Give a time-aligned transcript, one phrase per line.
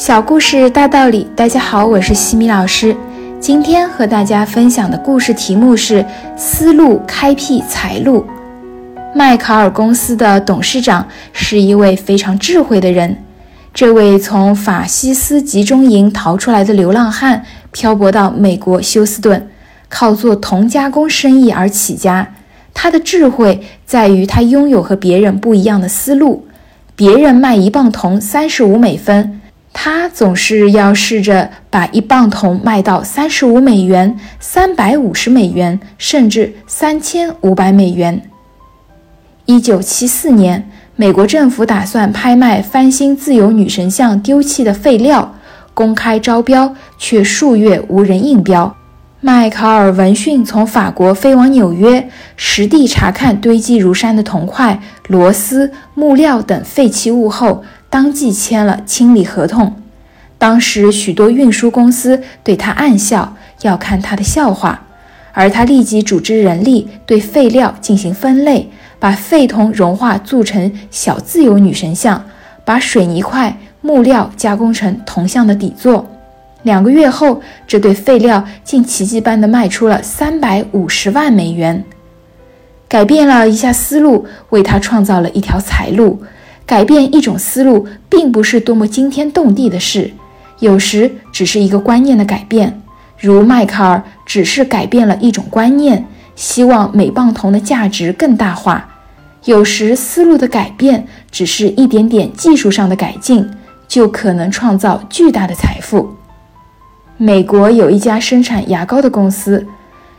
[0.00, 2.96] 小故事大道理，大家好，我是西米老师。
[3.38, 6.02] 今天和大家分享的故事题目是
[6.38, 8.24] “思路开辟财路”。
[9.14, 13.14] 迈卡尔公司的董事长是一位非常智慧的人。
[13.74, 19.50] 这位从法西斯集中营逃出来的流浪汉，漂泊到美国休斯顿，
[19.90, 22.26] 靠做铜加工生意而起家。
[22.72, 26.46] 他的智慧在于他拥有和别人不一样的思路。
[26.96, 29.39] 别人卖一磅铜三十五美分。
[29.72, 38.20] 他总是要试着把一磅铜卖到三十五美元、三百五十美元，甚至三千五百美元。
[39.46, 45.34] 一九七四年，美国政府打算拍卖翻新自由女神像丢弃的废料，
[45.72, 48.76] 公开招标，却数月无人应标。
[49.20, 57.62] 迈考尔闻讯从法国飞往纽约，实地查看堆积如山的铜块、螺丝、木料等废弃物后。
[57.90, 59.76] 当即签了清理合同。
[60.38, 64.86] 当时许多运输公司对他暗笑，要看他的笑话。
[65.32, 72.24] 而他立即组织人力对废料进行分类，把废铜融化铸成小自由女神像，
[72.64, 76.04] 把水泥块、木料加工成铜像的底座。
[76.64, 81.84] 两个月后，这对废料竟奇迹般的卖出了三百五十万美元，
[82.88, 86.20] 改变了一下思路，为他创造了一条财路。
[86.66, 90.10] 改变一种思路，并不是多么惊天动地的事，
[90.60, 92.80] 有时只是一个观念的改变。
[93.18, 98.88] 如迈克尔只是改变了一种观念，希望每磅铜的价值更大化。
[99.44, 103.48] 有时思路的改变只是一点点技术上的改进，
[103.88, 106.14] 就可能创造巨大的财富。
[107.18, 109.66] 美国有一家生产牙膏的公司，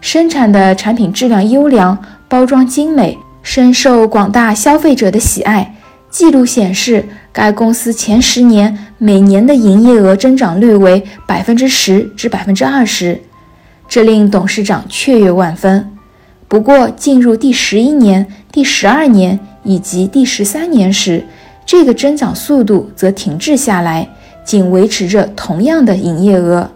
[0.00, 1.98] 生产的产品质量优良，
[2.28, 5.75] 包装精美，深受广大消费者的喜爱。
[6.10, 13.20] 记录显示，该公司前十年每年的营业额增长率为百分之十至百分之二十，
[13.88, 15.90] 这令董事长雀跃万分。
[16.48, 21.24] 不过，进入第十一年、第十二年以及第十三年时，
[21.66, 24.08] 这个增长速度则停滞下来，
[24.44, 26.70] 仅维持着同样的营业额。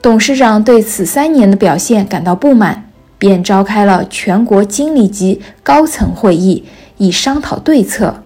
[0.00, 2.88] 董事长对此三年的表现感到不满，
[3.18, 6.64] 便召开了全国经理级高层会议，
[6.96, 8.22] 以商讨对策。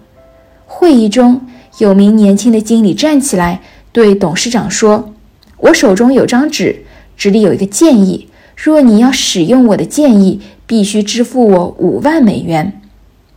[0.79, 1.41] 会议中，
[1.79, 3.61] 有名年轻的经理站起来
[3.91, 5.11] 对董事长说
[5.57, 6.83] ：“我手中有张纸，
[7.17, 8.29] 纸里有一个建议。
[8.55, 12.79] 若你要使用我的建议，必须支付我五万美元。”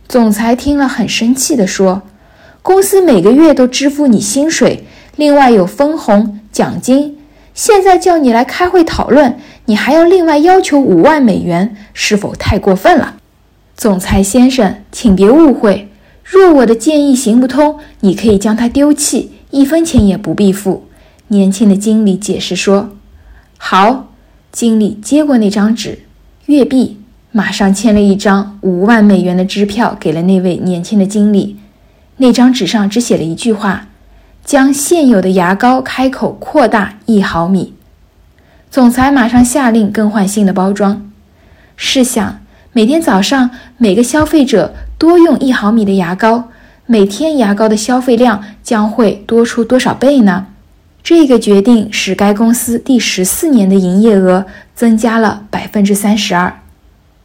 [0.07, 2.03] 总裁听了很生气地说
[2.61, 4.83] ：“公司每个月都支付你薪水，
[5.15, 7.17] 另外有分红奖金。
[7.55, 13.15] 现在叫你来开会讨论，你还要另外要求五万美元，是否太过分了？”
[13.75, 15.87] 总裁先生，请别误会。
[16.31, 20.85] 若我的建议行不通，你可以将它丢弃，一分钱也不必付。”
[21.27, 22.95] 年轻的经理解释说。
[23.59, 24.07] “好。”
[24.49, 25.99] 经理接过那张纸，
[26.45, 26.97] 月币，
[27.33, 31.57] 马上签了一张五万美元的支票给了那位年轻的经理。
[32.15, 33.89] 那张纸上只写了一句话
[34.45, 37.73] ：“将现有的牙膏开口扩大一毫米。”
[38.71, 41.11] 总裁马上下令更换新的包装。
[41.75, 42.37] 试想。
[42.73, 46.49] 每天早上，每个消费者多用一毫米的牙膏，
[46.85, 50.45] 每天牙膏的消费量将会多出多少倍呢？
[51.01, 54.45] 这个决定使该公司第十四年的营业额
[54.75, 56.61] 增加了百分之三十二。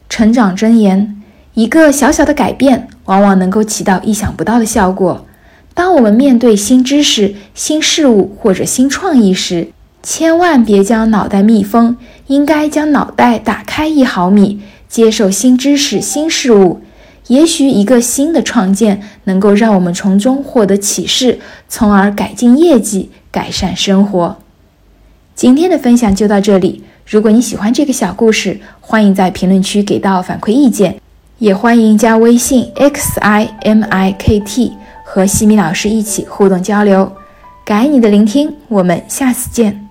[0.09, 1.21] 成长箴言：
[1.53, 5.27] 一个小小的改变，往往能够起到意想不到的效果。
[5.75, 9.67] 当我们面对新知识、新事物或者新创意时，
[10.01, 11.95] 千万别将脑袋密封，
[12.25, 14.61] 应该将脑袋打开一毫米。
[14.89, 16.81] 接受新知识、新事物，
[17.27, 24.37] 也许一个新的创建能够让我们从中获得启示，从而改进业绩、改善生活。
[25.35, 26.83] 今天的分享就到这里。
[27.05, 30.99] 如果你喜欢这个小故事，欢迎在评论区给到反馈意见，
[31.37, 34.73] 也欢迎加微信 x i m i k t
[35.05, 37.11] 和西米老师一起互动交流。
[37.63, 39.86] 感谢你的聆听，我们下次见。